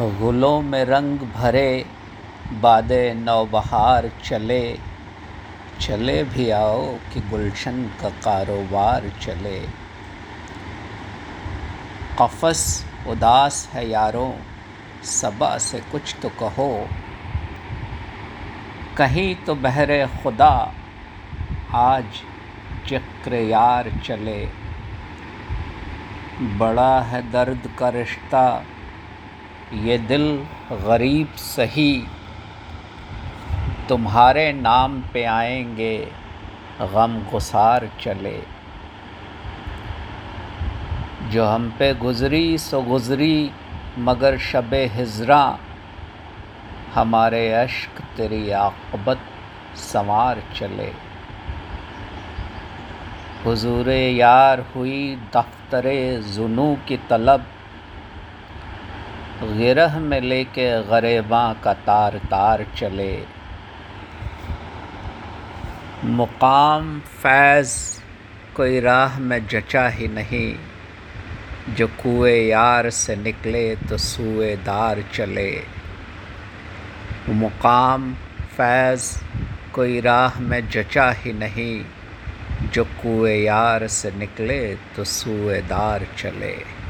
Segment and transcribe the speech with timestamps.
[0.00, 1.86] गुलों में रंग भरे,
[2.52, 4.78] बादे नौबहार चले।
[5.80, 9.60] चले भी आओ कि गुलशन का कारोबार चले।
[12.18, 14.32] कफ़स उदास है यारों,
[15.04, 16.88] सबा से कुछ तो कहो।
[18.96, 20.74] कहीं तो बहरे खुदा,
[21.74, 22.04] आज
[22.88, 24.48] चक्र यार चले।
[26.40, 28.64] बड़ा है दर्द का रिश्ता
[29.72, 30.24] ये दिल
[30.72, 32.04] गरीब सही,
[33.88, 35.96] तुम्हारे नाम पे आएँगे
[36.80, 38.42] गम गुसार चले।
[41.30, 43.50] जो हम पे गुज़री सो गुज़री,
[43.98, 45.58] मगर शब हिजरा,
[46.94, 49.20] हमारे अश्क तेरी आकबत
[49.76, 50.92] संवार चले।
[53.44, 55.90] हुजूर यार हुई दफ्तर
[56.22, 57.46] जुनू की तलब
[59.42, 63.22] गिरह में लेके गरेबा का तार तार चले।
[66.04, 68.00] मुकाम फैज़
[68.54, 70.56] कोई राह में जचा ही नहीं।
[71.74, 75.64] जो कुए यार से निकले तो सुए दार चले।
[77.28, 78.14] मुकाम
[78.56, 79.20] फैज़
[79.72, 81.84] कोई राह में जचा ही नहीं।
[82.72, 86.81] जो कुए यार से निकले तो सुएदार चले।